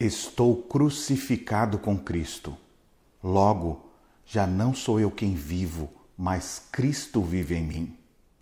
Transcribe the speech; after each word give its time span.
Estou 0.00 0.62
crucificado 0.62 1.76
com 1.76 1.98
Cristo. 1.98 2.56
Logo, 3.20 3.90
já 4.24 4.46
não 4.46 4.72
sou 4.72 5.00
eu 5.00 5.10
quem 5.10 5.34
vivo, 5.34 5.90
mas 6.16 6.62
Cristo 6.70 7.20
vive 7.20 7.56
em 7.56 7.64
mim. 7.64 7.96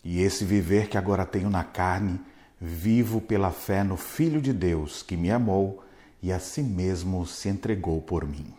E 0.04 0.20
esse 0.20 0.44
viver 0.44 0.90
que 0.90 0.98
agora 0.98 1.24
tenho 1.24 1.48
na 1.48 1.64
carne, 1.64 2.20
vivo 2.60 3.22
pela 3.22 3.50
fé 3.50 3.82
no 3.82 3.96
Filho 3.96 4.42
de 4.42 4.52
Deus 4.52 5.02
que 5.02 5.16
me 5.16 5.30
amou 5.30 5.82
e 6.22 6.30
a 6.30 6.38
si 6.38 6.60
mesmo 6.60 7.26
se 7.26 7.48
entregou 7.48 8.02
por 8.02 8.26
mim. 8.26 8.52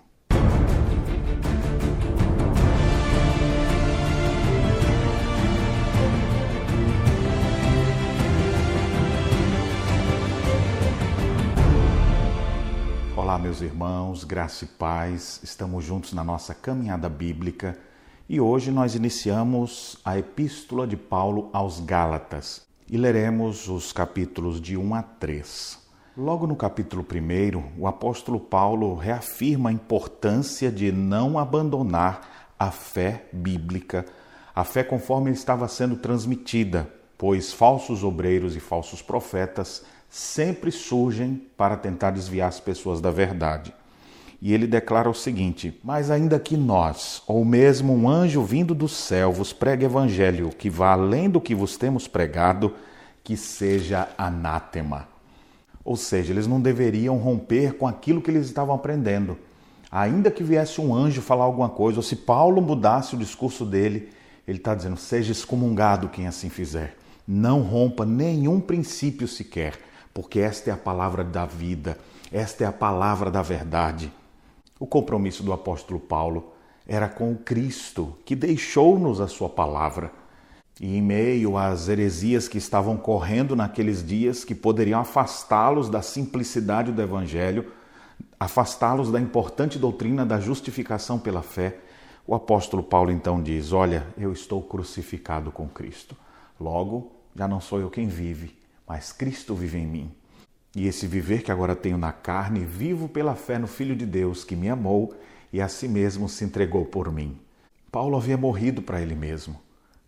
Olá, 13.28 13.38
meus 13.38 13.60
irmãos, 13.60 14.24
graça 14.24 14.64
e 14.64 14.68
paz, 14.70 15.42
estamos 15.44 15.84
juntos 15.84 16.14
na 16.14 16.24
nossa 16.24 16.56
caminhada 16.56 17.10
bíblica 17.10 17.78
e 18.30 18.40
hoje 18.40 18.72
nós 18.72 18.96
iniciamos 18.96 19.98
a 20.06 20.18
Epístola 20.18 20.88
de 20.88 20.96
Paulo 20.96 21.50
aos 21.52 21.82
Gálatas 21.82 22.66
e 22.90 22.96
leremos 22.96 23.68
os 23.68 23.92
capítulos 23.92 24.62
de 24.62 24.78
1 24.78 24.96
a 24.96 25.04
3. 25.04 25.78
Logo 26.16 26.48
no 26.48 26.56
capítulo 26.56 27.06
1, 27.06 27.82
o 27.82 27.86
apóstolo 27.86 28.40
Paulo 28.40 28.96
reafirma 28.96 29.72
a 29.72 29.74
importância 29.74 30.72
de 30.72 30.90
não 30.90 31.38
abandonar 31.38 32.54
a 32.58 32.72
fé 32.72 33.26
bíblica, 33.34 34.06
a 34.56 34.64
fé 34.64 34.86
conforme 34.86 35.32
estava 35.32 35.68
sendo 35.68 35.98
transmitida, 35.98 36.90
pois 37.18 37.52
falsos 37.52 38.06
obreiros 38.06 38.56
e 38.56 38.62
falsos 38.62 39.02
profetas 39.02 39.84
sempre 40.10 40.72
surgem 40.72 41.42
para 41.56 41.76
tentar 41.76 42.12
desviar 42.12 42.48
as 42.48 42.60
pessoas 42.60 43.02
da 43.02 43.12
verdade. 43.12 43.74
E 44.42 44.54
ele 44.54 44.68
declara 44.68 45.10
o 45.10 45.14
seguinte: 45.14 45.80
Mas 45.84 46.12
ainda 46.12 46.40
que 46.40 46.56
nós, 46.56 47.24
ou 47.28 47.44
mesmo 47.44 47.94
um 47.94 48.08
anjo 48.08 48.44
vindo 48.44 48.76
do 48.76 48.88
céu, 48.88 49.32
vos 49.32 49.52
pregue 49.52 49.86
evangelho 49.86 50.50
que 50.50 50.70
vá 50.70 50.92
além 50.92 51.30
do 51.30 51.42
que 51.42 51.56
vos 51.56 51.76
temos 51.78 52.08
pregado, 52.08 52.74
que 53.24 53.36
seja 53.36 54.08
anátema. 54.18 55.08
Ou 55.84 55.96
seja, 55.96 56.34
eles 56.34 56.48
não 56.48 56.62
deveriam 56.62 57.18
romper 57.18 57.74
com 57.74 57.88
aquilo 57.88 58.22
que 58.22 58.30
eles 58.30 58.46
estavam 58.46 58.76
aprendendo. 58.76 59.38
Ainda 59.90 60.30
que 60.30 60.44
viesse 60.44 60.82
um 60.82 60.94
anjo 60.94 61.22
falar 61.22 61.46
alguma 61.46 61.70
coisa, 61.70 62.00
ou 62.00 62.04
se 62.04 62.16
Paulo 62.16 62.62
mudasse 62.62 63.16
o 63.16 63.18
discurso 63.18 63.66
dele, 63.66 64.10
ele 64.48 64.58
está 64.58 64.76
dizendo: 64.76 64.98
seja 64.98 65.32
excomungado 65.32 66.10
quem 66.10 66.28
assim 66.28 66.50
fizer. 66.50 66.96
Não 67.28 67.62
rompa 67.62 68.06
nenhum 68.06 68.60
princípio 68.60 69.28
sequer 69.28 69.74
porque 70.18 70.40
esta 70.40 70.72
é 70.72 70.74
a 70.74 70.78
palavra 70.78 71.24
da 71.24 71.46
vida, 71.46 71.96
esta 72.32 72.64
é 72.64 72.68
a 72.68 72.72
palavra 72.72 73.30
da 73.30 73.44
verdade. 73.44 74.12
O 74.80 74.88
compromisso 74.88 75.44
do 75.44 75.54
apóstolo 75.54 76.00
Paulo 76.00 76.54
era 76.88 77.08
com 77.08 77.32
o 77.32 77.38
Cristo, 77.38 78.18
que 78.26 78.36
deixou-nos 78.36 79.22
a 79.22 79.28
sua 79.28 79.48
palavra. 79.48 80.12
E 80.82 80.98
em 80.98 81.04
meio 81.04 81.56
às 81.56 81.88
heresias 81.88 82.48
que 82.48 82.58
estavam 82.58 82.98
correndo 82.98 83.56
naqueles 83.56 84.04
dias, 84.04 84.44
que 84.44 84.56
poderiam 84.56 85.00
afastá-los 85.00 85.88
da 85.88 86.02
simplicidade 86.02 86.92
do 86.92 87.00
Evangelho, 87.00 87.72
afastá-los 88.40 89.12
da 89.12 89.22
importante 89.22 89.78
doutrina 89.78 90.26
da 90.26 90.40
justificação 90.40 91.20
pela 91.20 91.44
fé, 91.44 91.78
o 92.26 92.34
apóstolo 92.34 92.82
Paulo 92.82 93.12
então 93.12 93.40
diz: 93.40 93.72
Olha, 93.72 94.08
eu 94.18 94.34
estou 94.34 94.64
crucificado 94.64 95.52
com 95.52 95.70
Cristo. 95.70 96.18
Logo, 96.60 97.12
já 97.36 97.48
não 97.48 97.62
sou 97.62 97.80
eu 97.80 97.92
quem 97.92 98.08
vive, 98.08 98.57
mas 98.88 99.12
Cristo 99.12 99.54
vive 99.54 99.80
em 99.80 99.86
mim. 99.86 100.12
E 100.76 100.88
esse 100.88 101.08
viver 101.08 101.42
que 101.42 101.52
agora 101.52 101.76
tenho 101.76 101.98
na 101.98 102.12
carne, 102.12 102.64
vivo 102.64 103.10
pela 103.10 103.36
fé 103.36 103.58
no 103.58 103.68
Filho 103.68 103.96
de 103.96 104.06
Deus 104.06 104.44
que 104.44 104.56
me 104.56 104.70
amou 104.70 105.14
e 105.52 105.60
a 105.60 105.68
si 105.68 105.88
mesmo 105.88 106.30
se 106.30 106.46
entregou 106.46 106.86
por 106.86 107.12
mim. 107.12 107.40
Paulo 107.92 108.16
havia 108.16 108.38
morrido 108.38 108.82
para 108.82 109.02
ele 109.02 109.16
mesmo. 109.16 109.60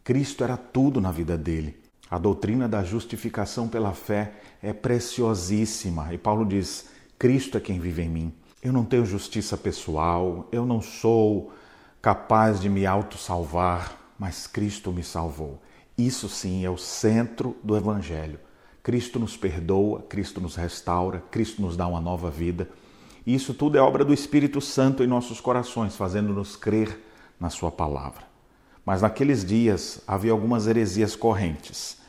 Cristo 0.04 0.44
era 0.44 0.56
tudo 0.56 1.02
na 1.02 1.12
vida 1.12 1.38
dele. 1.38 1.80
A 2.10 2.18
doutrina 2.18 2.68
da 2.68 2.84
justificação 2.84 3.68
pela 3.68 3.94
fé 3.94 4.34
é 4.62 4.74
preciosíssima. 4.74 6.14
E 6.14 6.18
Paulo 6.18 6.46
diz: 6.46 6.90
Cristo 7.18 7.58
é 7.58 7.62
quem 7.62 7.80
vive 7.80 8.04
em 8.04 8.10
mim. 8.10 8.34
Eu 8.62 8.74
não 8.74 8.84
tenho 8.84 9.06
justiça 9.06 9.56
pessoal, 9.56 10.48
eu 10.52 10.66
não 10.66 10.82
sou 10.82 11.54
capaz 12.02 12.60
de 12.60 12.70
me 12.70 12.86
autossalvar, 12.86 13.98
mas 14.18 14.48
Cristo 14.48 14.92
me 14.92 15.04
salvou. 15.04 15.62
Isso 15.98 16.28
sim 16.28 16.66
é 16.66 16.70
o 16.70 16.78
centro 16.78 17.56
do 17.64 17.78
Evangelho. 17.78 18.40
Cristo 18.90 19.20
nos 19.20 19.38
perdoa, 19.38 20.02
Cristo 20.10 20.42
nos 20.42 20.56
restaura, 20.56 21.22
Cristo 21.30 21.62
nos 21.62 21.78
dá 21.78 21.86
uma 21.86 22.02
nova 22.02 22.32
vida. 22.32 22.68
E 23.24 23.36
isso 23.36 23.54
tudo 23.54 23.78
é 23.78 23.80
obra 23.80 24.04
do 24.04 24.12
Espírito 24.12 24.60
Santo 24.60 25.04
em 25.04 25.08
nossos 25.08 25.40
corações, 25.40 25.96
fazendo-nos 25.96 26.56
crer 26.56 27.00
na 27.40 27.52
Sua 27.52 27.70
palavra. 27.70 28.24
Mas 28.84 29.04
naqueles 29.04 29.46
dias 29.46 30.02
havia 30.08 30.32
algumas 30.32 30.66
heresias 30.66 31.16
correntes. 31.16 32.00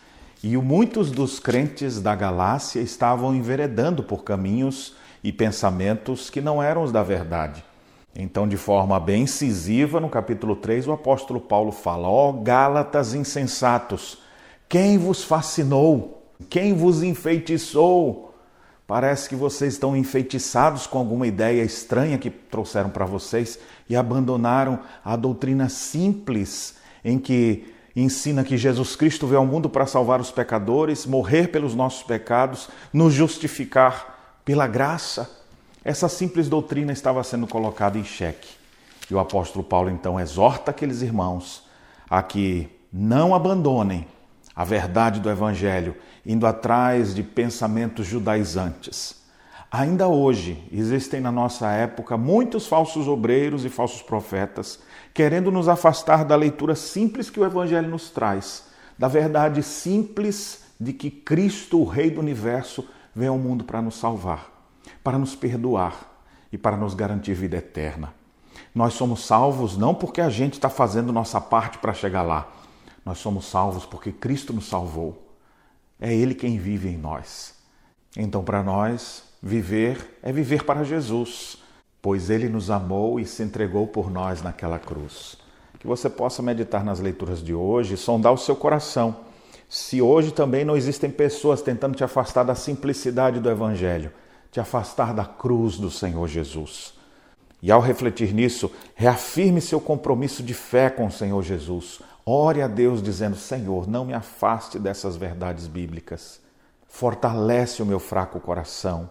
E 0.42 0.56
muitos 0.56 1.10
dos 1.10 1.38
crentes 1.38 2.00
da 2.00 2.14
Galácia 2.14 2.80
estavam 2.80 3.34
enveredando 3.34 4.02
por 4.02 4.24
caminhos 4.24 4.94
e 5.22 5.30
pensamentos 5.30 6.30
que 6.30 6.40
não 6.40 6.62
eram 6.62 6.82
os 6.82 6.90
da 6.90 7.02
verdade. 7.02 7.62
Então, 8.16 8.48
de 8.48 8.56
forma 8.56 8.98
bem 8.98 9.24
incisiva, 9.24 10.00
no 10.00 10.08
capítulo 10.08 10.56
3, 10.56 10.88
o 10.88 10.92
apóstolo 10.92 11.42
Paulo 11.42 11.72
fala: 11.72 12.08
Ó 12.08 12.30
oh, 12.30 12.32
Gálatas 12.32 13.12
insensatos, 13.12 14.16
quem 14.66 14.96
vos 14.96 15.22
fascinou? 15.22 16.19
Quem 16.48 16.72
vos 16.74 17.02
enfeitiçou? 17.02 18.34
Parece 18.86 19.28
que 19.28 19.36
vocês 19.36 19.74
estão 19.74 19.96
enfeitiçados 19.96 20.86
com 20.86 20.98
alguma 20.98 21.26
ideia 21.26 21.62
estranha 21.62 22.18
que 22.18 22.28
trouxeram 22.28 22.90
para 22.90 23.04
vocês 23.04 23.58
e 23.88 23.94
abandonaram 23.94 24.80
a 25.04 25.14
doutrina 25.14 25.68
simples 25.68 26.74
em 27.04 27.18
que 27.18 27.72
ensina 27.94 28.42
que 28.42 28.56
Jesus 28.56 28.96
Cristo 28.96 29.26
veio 29.26 29.38
ao 29.38 29.46
mundo 29.46 29.68
para 29.68 29.86
salvar 29.86 30.20
os 30.20 30.30
pecadores, 30.30 31.06
morrer 31.06 31.48
pelos 31.48 31.74
nossos 31.74 32.02
pecados, 32.02 32.68
nos 32.92 33.14
justificar 33.14 34.40
pela 34.44 34.66
graça. 34.66 35.30
Essa 35.84 36.08
simples 36.08 36.48
doutrina 36.48 36.92
estava 36.92 37.22
sendo 37.22 37.46
colocada 37.46 37.96
em 37.96 38.04
xeque. 38.04 38.48
E 39.08 39.14
o 39.14 39.20
apóstolo 39.20 39.64
Paulo 39.64 39.90
então 39.90 40.18
exorta 40.18 40.72
aqueles 40.72 41.02
irmãos 41.02 41.64
a 42.08 42.22
que 42.22 42.68
não 42.92 43.34
abandonem 43.34 44.06
a 44.54 44.64
verdade 44.64 45.20
do 45.20 45.30
Evangelho, 45.30 45.96
indo 46.24 46.46
atrás 46.46 47.14
de 47.14 47.22
pensamentos 47.22 48.06
judaizantes. 48.06 49.20
Ainda 49.70 50.08
hoje 50.08 50.62
existem 50.72 51.20
na 51.20 51.30
nossa 51.30 51.70
época 51.70 52.16
muitos 52.16 52.66
falsos 52.66 53.06
obreiros 53.06 53.64
e 53.64 53.68
falsos 53.68 54.02
profetas 54.02 54.80
querendo 55.14 55.50
nos 55.50 55.68
afastar 55.68 56.24
da 56.24 56.36
leitura 56.36 56.74
simples 56.74 57.30
que 57.30 57.40
o 57.40 57.44
Evangelho 57.44 57.88
nos 57.88 58.10
traz, 58.10 58.64
da 58.98 59.08
verdade 59.08 59.62
simples 59.62 60.64
de 60.78 60.92
que 60.92 61.10
Cristo, 61.10 61.80
o 61.80 61.84
Rei 61.84 62.10
do 62.10 62.20
universo, 62.20 62.86
veio 63.14 63.32
ao 63.32 63.38
mundo 63.38 63.64
para 63.64 63.82
nos 63.82 63.96
salvar, 63.96 64.50
para 65.02 65.18
nos 65.18 65.34
perdoar 65.34 65.94
e 66.52 66.58
para 66.58 66.76
nos 66.76 66.94
garantir 66.94 67.34
vida 67.34 67.56
eterna. 67.56 68.12
Nós 68.74 68.94
somos 68.94 69.24
salvos 69.24 69.76
não 69.76 69.94
porque 69.94 70.20
a 70.20 70.30
gente 70.30 70.54
está 70.54 70.68
fazendo 70.68 71.12
nossa 71.12 71.40
parte 71.40 71.78
para 71.78 71.92
chegar 71.92 72.22
lá, 72.22 72.48
nós 73.10 73.18
somos 73.18 73.46
salvos 73.46 73.84
porque 73.84 74.12
Cristo 74.12 74.52
nos 74.52 74.68
salvou. 74.68 75.34
É 76.00 76.14
Ele 76.14 76.32
quem 76.32 76.58
vive 76.58 76.88
em 76.88 76.96
nós. 76.96 77.54
Então, 78.16 78.44
para 78.44 78.62
nós, 78.62 79.24
viver 79.42 80.20
é 80.22 80.32
viver 80.32 80.62
para 80.62 80.84
Jesus, 80.84 81.56
pois 82.00 82.30
Ele 82.30 82.48
nos 82.48 82.70
amou 82.70 83.18
e 83.18 83.26
se 83.26 83.42
entregou 83.42 83.88
por 83.88 84.08
nós 84.08 84.42
naquela 84.42 84.78
cruz. 84.78 85.36
Que 85.80 85.88
você 85.88 86.08
possa 86.08 86.40
meditar 86.40 86.84
nas 86.84 87.00
leituras 87.00 87.42
de 87.42 87.52
hoje 87.52 87.94
e 87.94 87.96
sondar 87.96 88.32
o 88.32 88.38
seu 88.38 88.54
coração. 88.54 89.16
Se 89.68 90.00
hoje 90.00 90.30
também 90.30 90.64
não 90.64 90.76
existem 90.76 91.10
pessoas 91.10 91.60
tentando 91.60 91.96
te 91.96 92.04
afastar 92.04 92.44
da 92.44 92.54
simplicidade 92.54 93.40
do 93.40 93.50
Evangelho, 93.50 94.12
te 94.52 94.60
afastar 94.60 95.12
da 95.12 95.24
cruz 95.24 95.76
do 95.78 95.90
Senhor 95.90 96.28
Jesus. 96.28 96.94
E 97.60 97.72
ao 97.72 97.80
refletir 97.80 98.32
nisso, 98.32 98.70
reafirme 98.94 99.60
seu 99.60 99.80
compromisso 99.80 100.44
de 100.44 100.54
fé 100.54 100.88
com 100.88 101.06
o 101.06 101.12
Senhor 101.12 101.42
Jesus 101.42 102.00
Ore 102.24 102.62
a 102.62 102.68
Deus 102.68 103.02
dizendo: 103.02 103.36
Senhor, 103.36 103.88
não 103.88 104.04
me 104.04 104.14
afaste 104.14 104.78
dessas 104.78 105.16
verdades 105.16 105.66
bíblicas. 105.66 106.40
Fortalece 106.88 107.82
o 107.82 107.86
meu 107.86 107.98
fraco 107.98 108.40
coração. 108.40 109.10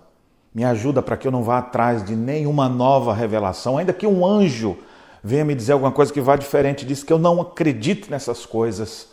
Me 0.53 0.63
ajuda 0.63 1.01
para 1.01 1.15
que 1.15 1.27
eu 1.27 1.31
não 1.31 1.44
vá 1.44 1.59
atrás 1.59 2.03
de 2.03 2.15
nenhuma 2.15 2.67
nova 2.67 3.13
revelação, 3.13 3.77
ainda 3.77 3.94
que 3.94 4.07
um 4.07 4.25
anjo 4.25 4.77
venha 5.23 5.45
me 5.45 5.56
dizer 5.56 5.73
alguma 5.73 5.91
coisa 5.91 6.11
que 6.11 6.21
vá 6.21 6.35
diferente 6.35 6.85
disso, 6.85 7.06
que 7.06 7.13
eu 7.13 7.19
não 7.19 7.39
acredite 7.39 8.09
nessas 8.09 8.45
coisas, 8.45 9.07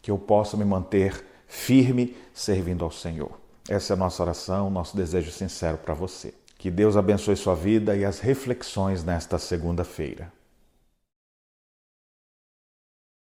que 0.00 0.10
eu 0.10 0.18
possa 0.18 0.56
me 0.56 0.64
manter 0.64 1.24
firme 1.46 2.16
servindo 2.32 2.84
ao 2.84 2.90
Senhor. 2.90 3.30
Essa 3.68 3.92
é 3.92 3.94
a 3.94 3.98
nossa 3.98 4.22
oração, 4.22 4.70
nosso 4.70 4.96
desejo 4.96 5.30
sincero 5.30 5.76
para 5.78 5.94
você. 5.94 6.32
Que 6.56 6.70
Deus 6.70 6.96
abençoe 6.96 7.36
sua 7.36 7.54
vida 7.54 7.94
e 7.94 8.04
as 8.04 8.18
reflexões 8.18 9.04
nesta 9.04 9.38
segunda-feira. 9.38 10.32